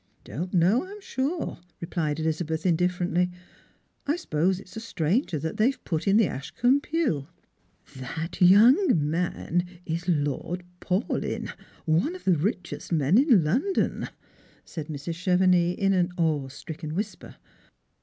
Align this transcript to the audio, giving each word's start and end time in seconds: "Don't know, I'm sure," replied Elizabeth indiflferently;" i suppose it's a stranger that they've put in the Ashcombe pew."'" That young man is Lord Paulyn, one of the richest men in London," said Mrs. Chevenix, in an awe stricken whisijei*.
"Don't 0.23 0.51
know, 0.51 0.83
I'm 0.87 0.99
sure," 0.99 1.59
replied 1.79 2.19
Elizabeth 2.19 2.63
indiflferently;" 2.63 3.29
i 4.07 4.15
suppose 4.15 4.59
it's 4.59 4.75
a 4.75 4.79
stranger 4.79 5.37
that 5.37 5.57
they've 5.57 5.77
put 5.83 6.07
in 6.07 6.17
the 6.17 6.25
Ashcombe 6.25 6.81
pew."'" 6.81 7.27
That 7.99 8.41
young 8.41 8.93
man 8.95 9.63
is 9.85 10.07
Lord 10.07 10.63
Paulyn, 10.79 11.51
one 11.85 12.15
of 12.15 12.23
the 12.23 12.35
richest 12.35 12.91
men 12.91 13.19
in 13.19 13.43
London," 13.43 14.09
said 14.65 14.87
Mrs. 14.87 15.13
Chevenix, 15.13 15.77
in 15.79 15.93
an 15.93 16.11
awe 16.17 16.47
stricken 16.47 16.95
whisijei*. 16.95 17.35